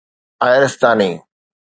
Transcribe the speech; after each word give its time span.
آئرستاني 0.47 1.11